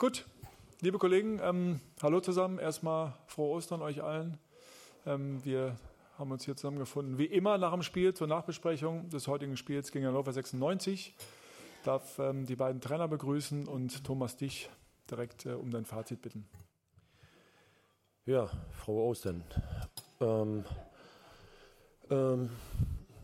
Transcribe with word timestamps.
Gut, 0.00 0.26
liebe 0.80 0.96
Kollegen, 0.96 1.40
ähm, 1.42 1.80
hallo 2.00 2.20
zusammen. 2.20 2.60
Erstmal 2.60 3.14
frohe 3.26 3.56
Ostern 3.56 3.82
euch 3.82 4.00
allen. 4.00 4.38
Ähm, 5.04 5.44
wir 5.44 5.76
haben 6.16 6.30
uns 6.30 6.44
hier 6.44 6.54
zusammengefunden, 6.54 7.18
wie 7.18 7.24
immer 7.24 7.58
nach 7.58 7.72
dem 7.72 7.82
Spiel 7.82 8.14
zur 8.14 8.28
Nachbesprechung 8.28 9.08
des 9.10 9.26
heutigen 9.26 9.56
Spiels 9.56 9.90
gegen 9.90 10.06
Hannover 10.06 10.32
96. 10.32 11.16
Ich 11.16 11.84
darf 11.84 12.20
ähm, 12.20 12.46
die 12.46 12.54
beiden 12.54 12.80
Trainer 12.80 13.08
begrüßen 13.08 13.66
und 13.66 14.04
Thomas 14.04 14.36
dich 14.36 14.70
direkt 15.10 15.46
äh, 15.46 15.54
um 15.54 15.72
dein 15.72 15.84
Fazit 15.84 16.22
bitten. 16.22 16.46
Ja, 18.24 18.48
frohe 18.70 19.02
Ostern. 19.02 19.42
Ähm, 20.20 20.64
ähm, 22.08 22.50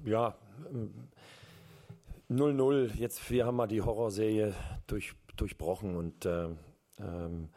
ja, 0.05 0.35
0-0. 2.29 2.97
Jetzt, 2.97 3.31
wir 3.31 3.47
haben 3.47 3.55
mal 3.59 3.69
die 3.69 3.81
Horrorserie 3.81 4.55
durch, 4.89 5.15
durchbrochen 5.37 5.97
und 5.97 6.25
äh, 6.27 6.49
ähm, 6.99 7.49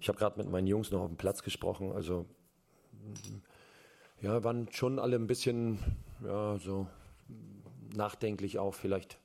ich 0.00 0.08
habe 0.08 0.18
gerade 0.18 0.38
mit 0.38 0.50
meinen 0.50 0.66
Jungs 0.66 0.90
noch 0.90 1.00
auf 1.00 1.08
dem 1.08 1.16
Platz 1.16 1.42
gesprochen. 1.42 1.92
Also 1.92 2.26
ja, 4.20 4.44
waren 4.44 4.68
schon 4.72 4.98
alle 4.98 5.16
ein 5.16 5.26
bisschen 5.26 5.78
ja, 6.24 6.58
so 6.58 6.86
nachdenklich 7.94 8.58
auch. 8.58 8.74
Vielleicht 8.74 9.18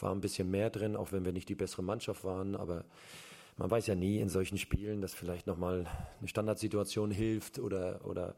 war 0.00 0.12
ein 0.12 0.20
bisschen 0.20 0.50
mehr 0.50 0.70
drin, 0.70 0.96
auch 0.96 1.12
wenn 1.12 1.24
wir 1.24 1.32
nicht 1.32 1.48
die 1.48 1.54
bessere 1.54 1.82
Mannschaft 1.82 2.24
waren. 2.24 2.56
Aber 2.56 2.84
man 3.56 3.70
weiß 3.70 3.86
ja 3.86 3.94
nie 3.94 4.18
in 4.18 4.28
solchen 4.28 4.58
Spielen, 4.58 5.00
dass 5.00 5.14
vielleicht 5.14 5.46
nochmal 5.46 5.86
eine 6.18 6.28
Standardsituation 6.28 7.10
hilft 7.10 7.58
oder, 7.58 8.04
oder 8.04 8.34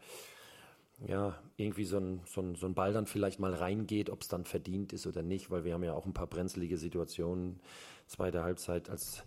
ja, 1.07 1.39
irgendwie 1.57 1.85
so 1.85 1.99
ein, 1.99 2.21
so, 2.27 2.41
ein, 2.41 2.55
so 2.57 2.67
ein 2.67 2.75
Ball 2.75 2.93
dann 2.93 3.07
vielleicht 3.07 3.39
mal 3.39 3.55
reingeht, 3.55 4.11
ob 4.11 4.23
es 4.23 4.29
dann 4.29 4.45
verdient 4.45 4.93
ist 4.93 5.07
oder 5.07 5.23
nicht, 5.23 5.51
weil 5.51 5.65
wir 5.65 5.75
haben 5.75 5.85
ja 5.85 5.95
auch 5.95 6.07
ein 6.07 6.15
paar 6.15 6.27
brenzlige 6.27 6.77
Situationen. 6.77 7.61
Zweite 8.07 8.43
Halbzeit, 8.43 8.91
als 8.91 9.23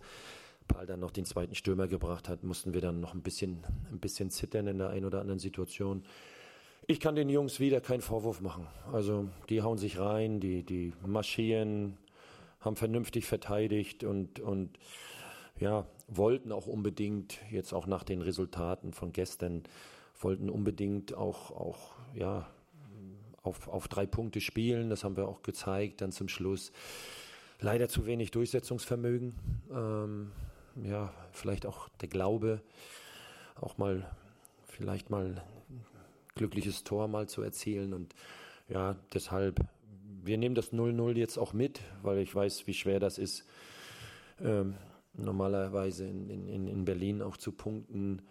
Paul 0.68 0.86
dann 0.86 1.00
noch 1.00 1.10
den 1.10 1.24
zweiten 1.24 1.54
Stürmer 1.54 1.88
gebracht 1.88 2.28
hat, 2.28 2.44
mussten 2.44 2.74
wir 2.74 2.80
dann 2.80 3.00
noch 3.00 3.14
ein 3.14 3.22
bisschen, 3.22 3.64
ein 3.90 4.00
bisschen 4.00 4.30
zittern 4.30 4.66
in 4.66 4.78
der 4.78 4.90
einen 4.90 5.06
oder 5.06 5.20
anderen 5.20 5.38
Situation. 5.38 6.04
Ich 6.86 7.00
kann 7.00 7.14
den 7.14 7.28
Jungs 7.28 7.60
wieder 7.60 7.80
keinen 7.80 8.02
Vorwurf 8.02 8.40
machen. 8.40 8.66
Also 8.92 9.28
die 9.48 9.62
hauen 9.62 9.78
sich 9.78 9.98
rein, 9.98 10.40
die, 10.40 10.64
die 10.64 10.92
marschieren, 11.06 11.96
haben 12.60 12.76
vernünftig 12.76 13.26
verteidigt 13.26 14.04
und, 14.04 14.40
und 14.40 14.78
ja, 15.60 15.86
wollten 16.08 16.52
auch 16.52 16.66
unbedingt, 16.66 17.38
jetzt 17.50 17.72
auch 17.72 17.86
nach 17.86 18.02
den 18.02 18.20
Resultaten 18.20 18.92
von 18.92 19.12
gestern, 19.12 19.62
wollten 20.22 20.50
unbedingt 20.50 21.14
auch, 21.14 21.50
auch 21.50 21.94
ja, 22.14 22.48
auf, 23.42 23.68
auf 23.68 23.88
drei 23.88 24.06
Punkte 24.06 24.40
spielen. 24.40 24.90
Das 24.90 25.04
haben 25.04 25.16
wir 25.16 25.28
auch 25.28 25.42
gezeigt, 25.42 26.00
dann 26.00 26.12
zum 26.12 26.28
Schluss. 26.28 26.72
Leider 27.60 27.88
zu 27.88 28.06
wenig 28.06 28.30
Durchsetzungsvermögen. 28.30 29.34
Ähm, 29.70 30.32
ja, 30.82 31.12
vielleicht 31.32 31.66
auch 31.66 31.88
der 32.00 32.08
Glaube, 32.08 32.60
auch 33.54 33.78
mal, 33.78 34.10
vielleicht 34.64 35.10
mal 35.10 35.26
ein 35.26 35.40
glückliches 36.34 36.84
Tor 36.84 37.08
mal 37.08 37.28
zu 37.28 37.42
erzielen. 37.42 37.92
Und 37.92 38.14
ja, 38.68 38.96
deshalb, 39.12 39.60
wir 40.24 40.38
nehmen 40.38 40.54
das 40.54 40.72
0-0 40.72 41.16
jetzt 41.16 41.38
auch 41.38 41.52
mit, 41.52 41.80
weil 42.02 42.18
ich 42.18 42.34
weiß, 42.34 42.66
wie 42.66 42.74
schwer 42.74 43.00
das 43.00 43.18
ist. 43.18 43.44
Ähm, 44.40 44.74
normalerweise 45.14 46.06
in, 46.06 46.48
in, 46.48 46.66
in 46.66 46.84
Berlin 46.84 47.22
auch 47.22 47.36
zu 47.36 47.52
punkten. 47.52 48.22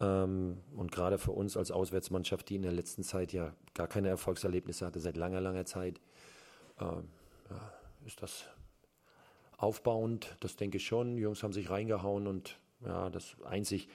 Ähm, 0.00 0.58
und 0.76 0.92
gerade 0.92 1.18
für 1.18 1.32
uns 1.32 1.56
als 1.56 1.70
Auswärtsmannschaft, 1.70 2.48
die 2.48 2.56
in 2.56 2.62
der 2.62 2.72
letzten 2.72 3.02
Zeit 3.02 3.32
ja 3.32 3.52
gar 3.74 3.88
keine 3.88 4.08
Erfolgserlebnisse 4.08 4.86
hatte, 4.86 5.00
seit 5.00 5.16
langer, 5.16 5.40
langer 5.40 5.64
Zeit, 5.64 6.00
ähm, 6.80 7.08
ist 8.06 8.22
das 8.22 8.44
aufbauend. 9.56 10.36
Das 10.40 10.56
denke 10.56 10.78
ich 10.78 10.86
schon. 10.86 11.16
Die 11.16 11.22
Jungs 11.22 11.42
haben 11.42 11.52
sich 11.52 11.68
reingehauen 11.70 12.26
und 12.26 12.58
ja, 12.84 13.10
das 13.10 13.36
einzig 13.44 13.88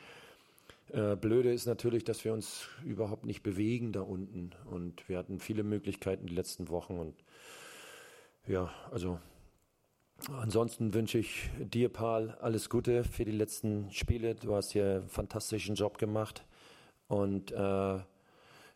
äh, 0.89 1.15
Blöde 1.15 1.51
ist 1.53 1.65
natürlich, 1.65 2.03
dass 2.03 2.23
wir 2.25 2.33
uns 2.33 2.67
überhaupt 2.83 3.25
nicht 3.25 3.41
bewegen 3.41 3.91
da 3.91 4.01
unten. 4.01 4.51
Und 4.65 5.07
wir 5.09 5.17
hatten 5.17 5.39
viele 5.39 5.63
Möglichkeiten 5.63 6.27
die 6.27 6.35
letzten 6.35 6.69
Wochen 6.69 6.97
und 6.97 7.15
ja, 8.45 8.71
also 8.91 9.19
Ansonsten 10.31 10.93
wünsche 10.93 11.17
ich 11.17 11.49
dir, 11.59 11.89
Paul, 11.89 12.31
alles 12.39 12.69
Gute 12.69 13.03
für 13.03 13.25
die 13.25 13.31
letzten 13.31 13.91
Spiele. 13.91 14.35
Du 14.35 14.55
hast 14.55 14.71
hier 14.71 14.97
einen 14.97 15.09
fantastischen 15.09 15.75
Job 15.75 15.97
gemacht. 15.97 16.45
Und 17.07 17.51
äh, 17.51 17.99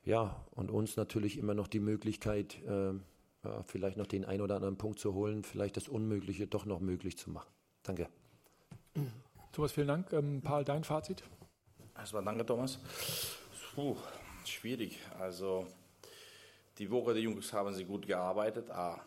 ja, 0.04 0.46
und 0.52 0.72
uns 0.72 0.98
natürlich 0.98 1.38
immer 1.38 1.54
noch 1.54 1.68
die 1.68 1.80
Möglichkeit, 1.80 2.58
äh, 2.66 2.92
ja, 3.44 3.64
vielleicht 3.66 3.98
noch 3.98 4.08
den 4.08 4.26
einen 4.26 4.42
oder 4.42 4.56
anderen 4.56 4.78
Punkt 4.78 5.00
zu 5.00 5.14
holen, 5.14 5.44
vielleicht 5.44 5.78
das 5.78 5.88
Unmögliche 5.88 6.48
doch 6.48 6.66
noch 6.66 6.80
möglich 6.80 7.18
zu 7.18 7.30
machen. 7.30 7.50
Danke. 7.84 8.10
Thomas, 9.54 9.72
vielen 9.72 9.88
Dank. 9.88 10.12
Ähm, 10.14 10.42
Paul, 10.42 10.64
dein 10.64 10.84
Fazit? 10.84 11.24
Erstmal 11.98 12.24
danke, 12.24 12.46
Thomas. 12.46 12.80
Puh, 13.74 13.96
schwierig. 14.46 15.00
Also 15.20 15.66
die 16.78 16.92
Woche 16.92 17.14
der 17.14 17.22
Jungs 17.22 17.54
haben 17.54 17.74
sie 17.74 17.86
gut 17.86 18.06
gearbeitet. 18.06 18.70
A. 18.70 19.02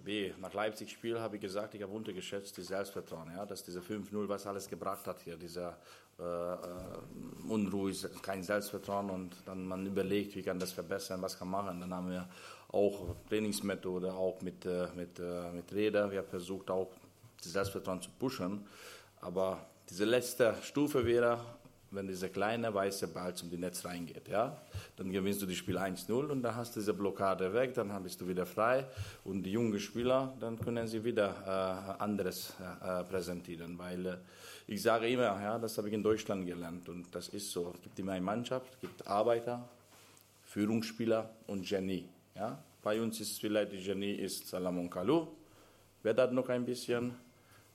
B. 0.00 0.32
Nach 0.40 0.52
Leipzig-Spiel 0.52 1.20
habe 1.20 1.36
ich 1.36 1.42
gesagt, 1.42 1.74
ich 1.74 1.82
habe 1.82 1.92
untergeschätzt 1.92 2.56
die 2.56 2.62
Selbstvertrauen, 2.62 3.30
ja, 3.34 3.46
dass 3.46 3.62
diese 3.62 3.80
5-0, 3.80 4.28
was 4.28 4.46
alles 4.46 4.68
gebracht 4.68 5.06
hat 5.06 5.20
hier, 5.20 5.36
dieser 5.36 5.76
äh, 6.18 6.22
äh, 6.22 6.56
Unruhe, 7.48 7.92
kein 8.22 8.42
Selbstvertrauen 8.42 9.10
und 9.10 9.36
dann 9.46 9.66
man 9.66 9.86
überlegt, 9.86 10.34
wie 10.36 10.42
kann 10.42 10.58
das 10.58 10.72
verbessern, 10.72 11.22
was 11.22 11.38
kann 11.38 11.48
man 11.48 11.64
machen. 11.64 11.80
Dann 11.80 11.94
haben 11.94 12.10
wir 12.10 12.28
auch 12.72 13.14
Trainingsmethode, 13.28 14.12
auch 14.12 14.40
mit, 14.42 14.66
äh, 14.66 14.88
mit, 14.94 15.18
äh, 15.18 15.50
mit 15.52 15.72
Räder, 15.72 16.10
wir 16.10 16.18
haben 16.18 16.28
versucht 16.28 16.70
auch 16.70 16.90
das 17.42 17.52
Selbstvertrauen 17.52 18.02
zu 18.02 18.10
pushen, 18.18 18.66
aber 19.20 19.66
diese 19.88 20.04
letzte 20.04 20.54
Stufe 20.62 21.04
wäre 21.04 21.40
wenn 21.90 22.06
dieser 22.06 22.28
kleine 22.28 22.72
weiße 22.72 23.08
Ball 23.08 23.34
zum 23.34 23.48
Netz 23.50 23.84
reingeht, 23.84 24.28
ja, 24.28 24.56
dann 24.96 25.10
gewinnst 25.10 25.42
du 25.42 25.46
das 25.46 25.56
Spiel 25.56 25.76
1-0 25.76 26.12
und 26.12 26.42
dann 26.42 26.54
hast 26.54 26.76
du 26.76 26.80
diese 26.80 26.94
Blockade 26.94 27.52
weg, 27.52 27.74
dann 27.74 28.02
bist 28.02 28.20
du 28.20 28.28
wieder 28.28 28.46
frei 28.46 28.86
und 29.24 29.42
die 29.42 29.52
jungen 29.52 29.78
Spieler, 29.80 30.32
dann 30.38 30.58
können 30.58 30.86
sie 30.86 31.02
wieder 31.02 31.96
äh, 31.98 32.02
anderes 32.02 32.54
äh, 32.60 33.02
präsentieren, 33.04 33.76
weil 33.78 34.06
äh, 34.06 34.16
ich 34.68 34.82
sage 34.82 35.08
immer, 35.08 35.22
ja, 35.22 35.58
das 35.58 35.76
habe 35.78 35.88
ich 35.88 35.94
in 35.94 36.02
Deutschland 36.02 36.46
gelernt 36.46 36.88
und 36.88 37.12
das 37.12 37.28
ist 37.28 37.50
so, 37.50 37.72
es 37.74 37.82
gibt 37.82 37.98
immer 37.98 38.12
eine 38.12 38.24
Mannschaft, 38.24 38.72
es 38.74 38.80
gibt 38.80 39.06
Arbeiter, 39.06 39.68
Führungsspieler 40.44 41.28
und 41.46 41.66
Genie, 41.66 42.08
ja. 42.34 42.62
Bei 42.82 42.98
uns 42.98 43.20
ist 43.20 43.38
vielleicht 43.38 43.72
die 43.72 43.82
Genie 43.82 44.12
ist 44.12 44.48
Salamon 44.48 44.88
Kalou, 44.88 45.28
wer 46.02 46.16
hat 46.16 46.32
noch 46.32 46.48
ein 46.48 46.64
bisschen, 46.64 47.14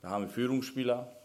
da 0.02 0.10
haben 0.10 0.24
wir 0.24 0.30
Führungsspieler, 0.30 1.15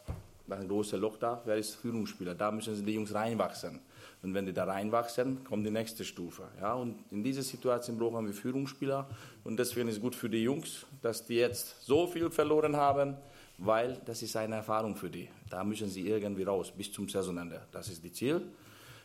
ein 0.59 0.67
großes 0.67 0.99
Loch 0.99 1.17
da, 1.17 1.41
wer 1.45 1.57
ist 1.57 1.75
Führungsspieler? 1.75 2.35
Da 2.35 2.51
müssen 2.51 2.85
die 2.85 2.93
Jungs 2.93 3.13
reinwachsen. 3.13 3.79
Und 4.23 4.33
wenn 4.33 4.45
die 4.45 4.53
da 4.53 4.65
reinwachsen, 4.65 5.43
kommt 5.43 5.65
die 5.65 5.71
nächste 5.71 6.05
Stufe. 6.05 6.43
Ja, 6.59 6.73
und 6.73 6.95
in 7.11 7.23
dieser 7.23 7.41
Situation 7.41 7.97
brauchen 7.97 8.25
wir 8.25 8.33
Führungsspieler. 8.33 9.07
Und 9.43 9.57
deswegen 9.57 9.87
ist 9.87 9.95
es 9.95 10.01
gut 10.01 10.15
für 10.15 10.29
die 10.29 10.43
Jungs, 10.43 10.85
dass 11.01 11.25
die 11.25 11.35
jetzt 11.35 11.83
so 11.83 12.05
viel 12.05 12.29
verloren 12.29 12.75
haben, 12.75 13.17
weil 13.57 13.99
das 14.05 14.21
ist 14.21 14.35
eine 14.35 14.57
Erfahrung 14.57 14.95
für 14.95 15.09
die. 15.09 15.27
Da 15.49 15.63
müssen 15.63 15.89
sie 15.89 16.07
irgendwie 16.07 16.43
raus, 16.43 16.71
bis 16.71 16.91
zum 16.91 17.09
Saisonende. 17.09 17.61
Das 17.71 17.89
ist 17.89 18.03
das 18.05 18.13
Ziel. 18.13 18.41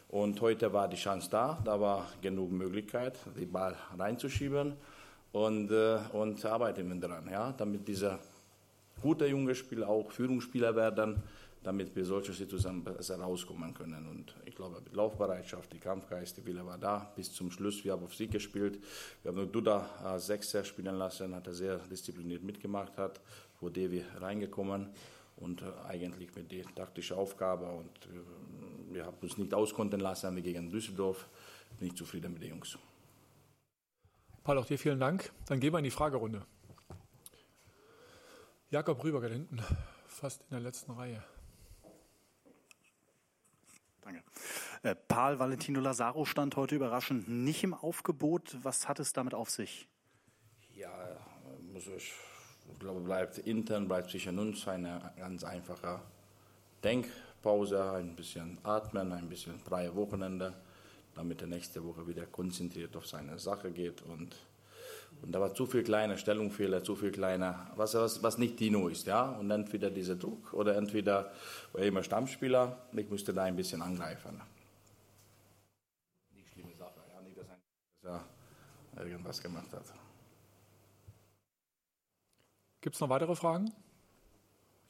Und 0.08 0.40
heute 0.40 0.72
war 0.72 0.88
die 0.88 0.96
Chance 0.96 1.28
da, 1.30 1.58
da 1.64 1.80
war 1.80 2.06
genug 2.22 2.52
Möglichkeit, 2.52 3.18
den 3.36 3.50
Ball 3.50 3.74
reinzuschieben 3.98 4.74
und, 5.32 5.70
äh, 5.70 5.98
und 6.12 6.44
arbeiten 6.44 6.88
wir 6.88 6.96
daran, 6.96 7.28
ja, 7.30 7.52
damit 7.52 7.88
dieser 7.88 8.18
gute 9.00 9.26
junge 9.26 9.54
Spieler 9.54 9.88
auch 9.88 10.10
Führungsspieler 10.10 10.74
werden, 10.74 11.22
damit 11.62 11.94
wir 11.96 12.04
solche 12.04 12.32
Situationen 12.32 12.84
besser 12.84 13.18
rauskommen 13.18 13.74
können. 13.74 14.06
Und 14.08 14.34
ich 14.44 14.54
glaube, 14.54 14.80
mit 14.80 14.94
Laufbereitschaft, 14.94 15.72
die 15.72 15.78
Kampfgeist, 15.78 16.36
der 16.36 16.46
Wille 16.46 16.64
war 16.64 16.78
da 16.78 17.10
bis 17.16 17.32
zum 17.32 17.50
Schluss. 17.50 17.84
Wir 17.84 17.92
haben 17.92 18.04
auf 18.04 18.14
Sieg 18.14 18.30
gespielt. 18.30 18.78
Wir 19.22 19.30
haben 19.30 19.36
nur 19.36 19.46
Duda 19.46 20.14
äh, 20.14 20.18
Sechser 20.18 20.64
spielen 20.64 20.96
lassen, 20.96 21.34
hat 21.34 21.46
er 21.48 21.54
sehr 21.54 21.78
diszipliniert 21.78 22.44
mitgemacht 22.44 22.96
hat, 22.96 23.20
wo 23.60 23.68
Devi 23.68 24.04
reingekommen 24.20 24.90
und 25.36 25.62
äh, 25.62 25.64
eigentlich 25.88 26.34
mit 26.36 26.53
der 26.53 26.65
taktischen 26.74 27.16
Aufgabe 27.16 27.66
und 27.66 27.91
äh, 28.06 28.94
wir 28.94 29.04
haben 29.04 29.16
uns 29.21 29.36
nicht 29.36 29.53
auskonnten 29.53 30.00
lassen, 30.00 30.34
wir 30.36 30.42
gegen 30.42 30.71
Düsseldorf. 30.71 31.26
Bin 31.78 31.88
ich 31.88 31.97
zufrieden 31.97 32.32
mit 32.32 32.42
den 32.42 32.50
Jungs. 32.50 32.78
Paul, 34.44 34.59
auch 34.59 34.66
dir 34.66 34.78
vielen 34.78 35.00
Dank. 35.00 35.32
Dann 35.47 35.59
gehen 35.60 35.72
wir 35.72 35.78
in 35.78 35.84
die 35.84 35.91
Fragerunde. 35.91 36.47
Jakob 38.68 39.04
Rüberger 39.04 39.28
hinten, 39.28 39.60
fast 40.09 40.41
in 40.42 40.51
der 40.51 40.60
letzten 40.60 40.91
Reihe. 40.91 41.22
Danke. 44.01 44.24
Äh, 44.83 44.97
Paul 44.97 45.39
Valentino 45.39 45.80
Lazaro 45.80 46.24
stand 46.24 46.57
heute 46.57 46.74
überraschend 46.74 47.28
nicht 47.28 47.63
im 47.63 47.74
Aufgebot. 47.74 48.57
Was 48.63 48.89
hat 48.89 48.98
es 48.98 49.13
damit 49.13 49.34
auf 49.34 49.51
sich? 49.51 49.89
Ja, 50.74 50.91
muss 51.72 51.86
ich, 51.86 52.13
ich 52.72 52.78
glaube, 52.80 53.01
bleibt 53.01 53.39
intern, 53.39 53.86
bleibt 53.86 54.10
zwischen 54.10 54.36
uns 54.36 54.66
eine 54.66 55.12
ganz 55.16 55.45
einfache 55.45 56.01
Denkpause, 56.83 57.92
ein 57.92 58.16
bisschen 58.16 58.59
atmen, 58.65 59.12
ein 59.12 59.28
bisschen 59.28 59.60
freie 59.60 59.95
Wochenende, 59.95 60.54
damit 61.15 61.41
er 61.41 61.47
nächste 61.47 61.84
Woche 61.84 62.07
wieder 62.09 62.27
konzentriert 62.27 62.97
auf 62.97 63.07
seine 63.07 63.39
Sache 63.39 63.71
geht 63.71 64.03
und 64.03 64.34
Und 65.22 65.33
da 65.33 65.41
war 65.41 65.54
zu 65.54 65.66
viel 65.66 65.83
kleiner 65.83 66.16
Stellungsfehler, 66.16 66.84
zu 66.84 66.95
viel 66.95 67.10
kleiner, 67.10 67.71
was, 67.74 67.95
was, 67.95 68.22
was 68.22 68.39
nicht 68.39 68.60
Dino 68.60 68.89
ist, 68.89 69.07
ja. 69.07 69.30
Und 69.30 69.51
entweder 69.51 69.91
dieser 69.91 70.15
Druck 70.15 70.53
oder 70.53 70.77
entweder 70.77 71.33
war 71.72 71.80
er 71.80 71.89
immer 71.89 72.03
Stammspieler. 72.03 72.86
Ich 72.92 73.10
musste 73.10 73.33
da 73.33 73.45
ein 73.45 73.57
bisschen 73.57 73.83
angreifen. 73.83 74.41
Nicht 76.34 76.48
schlimme 76.53 76.74
Sache, 76.74 77.01
ja. 77.13 77.21
Nicht, 77.22 77.36
dass 77.39 77.47
er 78.97 79.07
irgendwas 79.07 79.42
gemacht 79.42 79.72
hat. 79.72 79.92
Gibt 82.80 82.95
es 82.95 83.01
noch 83.01 83.09
weitere 83.09 83.34
Fragen? 83.34 83.72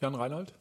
Jan 0.01 0.15
Reinhold? 0.15 0.53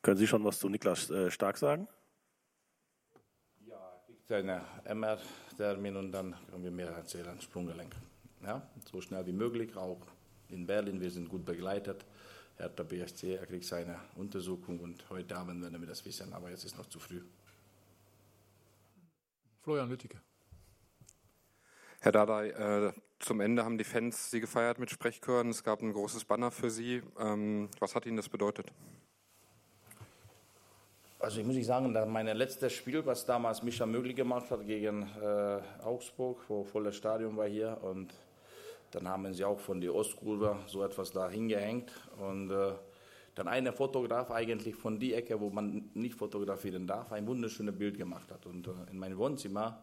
Können 0.00 0.16
Sie 0.16 0.26
schon 0.26 0.44
was 0.44 0.58
zu 0.58 0.68
Niklas 0.68 1.10
äh, 1.10 1.30
Stark 1.30 1.58
sagen? 1.58 1.86
Er 4.32 4.38
einen 4.38 4.62
MR-Termin 5.02 5.94
und 5.94 6.10
dann 6.10 6.34
können 6.50 6.64
wir 6.64 6.70
mehr 6.70 6.88
erzählen, 6.88 7.38
Sprunggelenk. 7.38 7.94
Ja, 8.42 8.66
so 8.90 8.98
schnell 9.02 9.26
wie 9.26 9.32
möglich, 9.32 9.76
auch 9.76 10.00
in 10.48 10.66
Berlin, 10.66 11.02
wir 11.02 11.10
sind 11.10 11.28
gut 11.28 11.44
begleitet. 11.44 12.06
Hertha 12.56 12.82
BSC, 12.82 13.34
er 13.34 13.44
kriegt 13.44 13.66
seine 13.66 14.00
Untersuchung 14.16 14.80
und 14.80 15.04
heute 15.10 15.36
Abend 15.36 15.62
werden 15.62 15.78
wir 15.78 15.86
das 15.86 16.02
wissen, 16.06 16.32
aber 16.32 16.48
jetzt 16.48 16.64
ist 16.64 16.78
noch 16.78 16.86
zu 16.86 16.98
früh. 16.98 17.20
Florian 19.60 19.90
Lütticke. 19.90 20.18
Herr 22.00 22.12
Dardai, 22.12 22.48
äh, 22.52 22.92
zum 23.18 23.40
Ende 23.40 23.66
haben 23.66 23.76
die 23.76 23.84
Fans 23.84 24.30
Sie 24.30 24.40
gefeiert 24.40 24.78
mit 24.78 24.90
Sprechchören. 24.90 25.50
Es 25.50 25.62
gab 25.62 25.82
ein 25.82 25.92
großes 25.92 26.24
Banner 26.24 26.50
für 26.50 26.70
Sie. 26.70 27.02
Ähm, 27.18 27.68
was 27.80 27.94
hat 27.94 28.06
Ihnen 28.06 28.16
das 28.16 28.30
bedeutet? 28.30 28.72
Also 31.22 31.38
ich 31.38 31.46
muss 31.46 31.54
nicht 31.54 31.66
sagen, 31.66 31.96
mein 32.10 32.26
letztes 32.36 32.72
Spiel, 32.72 33.06
was 33.06 33.24
damals 33.24 33.62
Mischa 33.62 33.86
möglich 33.86 34.16
gemacht 34.16 34.50
hat 34.50 34.66
gegen 34.66 35.08
äh, 35.22 35.60
Augsburg, 35.84 36.40
wo 36.48 36.64
volles 36.64 36.96
Stadion 36.96 37.36
war 37.36 37.46
hier 37.46 37.78
und 37.80 38.12
dann 38.90 39.06
haben 39.06 39.32
sie 39.32 39.44
auch 39.44 39.60
von 39.60 39.80
der 39.80 39.94
Ostkurve 39.94 40.56
so 40.66 40.82
etwas 40.82 41.12
da 41.12 41.30
hingehängt. 41.30 41.92
Und 42.18 42.50
äh, 42.50 42.72
dann 43.36 43.46
eine 43.46 43.72
Fotograf 43.72 44.32
eigentlich 44.32 44.74
von 44.74 44.98
die 44.98 45.14
Ecke, 45.14 45.40
wo 45.40 45.48
man 45.48 45.90
nicht 45.94 46.16
fotografieren 46.16 46.88
darf, 46.88 47.12
ein 47.12 47.24
wunderschönes 47.28 47.78
Bild 47.78 47.96
gemacht 47.96 48.28
hat. 48.32 48.44
Und 48.46 48.66
äh, 48.66 48.72
in 48.90 48.98
meinem 48.98 49.16
Wohnzimmer 49.16 49.80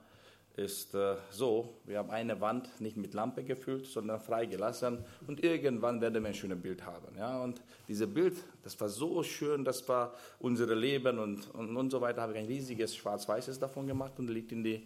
ist 0.56 0.94
äh, 0.94 1.16
so, 1.32 1.76
wir 1.86 2.00
haben 2.00 2.10
eine 2.10 2.42
Wand 2.42 2.82
nicht 2.82 2.98
mit 2.98 3.14
Lampe 3.14 3.44
gefüllt, 3.44 3.86
sondern 3.86 4.20
freigelassen 4.20 5.00
und 5.28 5.44
irgendwann 5.44 6.02
werden 6.02 6.22
wir 6.22 6.30
ein 6.30 6.34
schönes 6.34 6.62
Bild 6.62 6.86
haben. 6.86 7.16
Ja? 7.18 7.42
Und 7.42 7.62
dieses 7.88 8.14
Bild, 8.14 8.36
das 8.64 8.80
war 8.80 8.90
so 8.90 9.24
schön, 9.24 9.64
das 9.64 9.88
war 9.88 10.14
unser 10.40 10.76
Leben 10.76 11.18
und, 11.20 11.50
und, 11.54 11.76
und 11.76 11.90
so 11.92 12.02
weiter, 12.02 12.22
habe 12.22 12.34
ich 12.34 12.40
ein 12.40 12.46
riesiges 12.46 12.96
Schwarz-Weißes 12.96 13.60
davon 13.60 13.88
gemacht 13.88 14.14
und 14.18 14.30
liegt 14.30 14.52
in 14.52 14.64
die, 14.64 14.86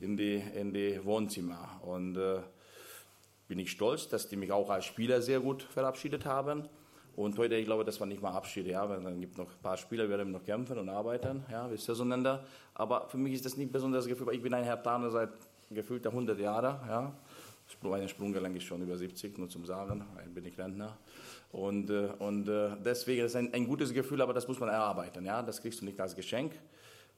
in 0.00 0.16
die, 0.16 0.42
in 0.54 0.72
die 0.72 1.02
Wohnzimmer. 1.04 1.80
Und 1.82 2.16
äh, 2.16 2.40
bin 3.48 3.58
ich 3.58 3.70
stolz, 3.70 4.08
dass 4.08 4.28
die 4.28 4.36
mich 4.36 4.50
auch 4.50 4.70
als 4.70 4.86
Spieler 4.86 5.22
sehr 5.22 5.40
gut 5.40 5.62
verabschiedet 5.62 6.24
haben. 6.24 6.68
Und 7.14 7.36
heute, 7.36 7.56
ich 7.56 7.66
glaube, 7.66 7.84
das 7.84 8.00
war 8.00 8.06
nicht 8.06 8.22
mal 8.22 8.32
Abschied, 8.32 8.66
ja, 8.66 8.88
weil 8.88 9.02
dann 9.02 9.20
gibt 9.20 9.36
noch 9.36 9.50
ein 9.50 9.62
paar 9.62 9.76
Spieler, 9.76 10.08
wir 10.08 10.16
werden 10.16 10.32
noch 10.32 10.44
kämpfen 10.44 10.78
und 10.78 10.88
arbeiten, 10.88 11.44
ja, 11.50 11.70
wisst 11.70 11.88
ihr 11.88 11.94
zueinander. 11.94 12.44
Aber 12.74 13.08
für 13.08 13.18
mich 13.18 13.34
ist 13.34 13.44
das 13.44 13.56
nicht 13.56 13.70
besonders 13.70 14.06
Gefühl, 14.06 14.26
weil 14.26 14.36
ich 14.36 14.42
bin 14.42 14.54
ein 14.54 14.64
Hertaner 14.64 15.10
seit 15.10 15.30
gefühlter 15.70 16.10
100 16.10 16.38
Jahren, 16.38 16.88
ja. 16.88 17.12
Mein 17.82 18.08
Sprunggelenk 18.08 18.56
ist 18.56 18.64
schon 18.64 18.82
über 18.82 18.96
70, 18.96 19.38
nur 19.38 19.48
zum 19.48 19.64
Sagen, 19.64 20.04
bin 20.34 20.44
ich 20.44 20.58
Rentner. 20.58 20.98
Und, 21.52 21.90
äh, 21.90 22.08
und 22.18 22.48
äh, 22.48 22.70
deswegen 22.84 23.24
ist 23.24 23.36
ein, 23.36 23.52
ein 23.54 23.66
gutes 23.66 23.92
Gefühl, 23.92 24.20
aber 24.20 24.34
das 24.34 24.48
muss 24.48 24.58
man 24.58 24.68
erarbeiten, 24.68 25.24
ja. 25.24 25.42
Das 25.42 25.60
kriegst 25.60 25.80
du 25.80 25.84
nicht 25.84 26.00
als 26.00 26.14
Geschenk. 26.14 26.52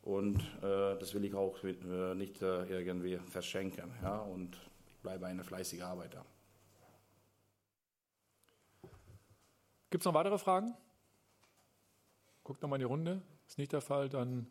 Und 0.03 0.39
äh, 0.63 0.99
das 0.99 1.15
will 1.15 1.25
ich 1.25 1.35
auch 1.35 1.57
äh, 1.65 2.15
nicht 2.15 2.43
äh, 2.43 2.65
irgendwie 2.67 3.19
verschenken, 3.31 3.91
ja. 4.03 4.19
Und 4.19 4.57
ich 4.87 4.97
bleibe 5.03 5.27
ein 5.27 5.43
fleißiger 5.43 5.87
Arbeiter. 5.87 6.25
Gibt 9.95 10.03
es 10.03 10.07
noch 10.07 10.15
weitere 10.15 10.39
Fragen? 10.39 10.75
Guckt 12.43 12.61
nochmal 12.63 12.79
in 12.79 12.81
die 12.81 12.91
Runde. 12.91 13.23
Ist 13.47 13.59
nicht 13.59 13.73
der 13.73 13.81
Fall. 13.81 14.09
Dann 14.09 14.51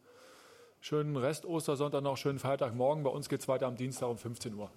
schönen 0.80 1.18
Rest 1.18 1.46
Ostersonntag 1.46 2.02
noch, 2.02 2.16
schönen 2.16 2.40
Feiertagmorgen. 2.40 3.04
Bei 3.04 3.10
uns 3.10 3.28
geht 3.28 3.42
es 3.42 3.50
weiter 3.50 3.68
am 3.68 3.76
Dienstag 3.76 4.08
um 4.08 4.18
15 4.18 4.54
Uhr. 4.54 4.72